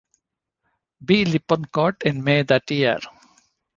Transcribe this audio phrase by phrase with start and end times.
[1.05, 1.25] B.
[1.25, 2.97] Lippincott in May that year.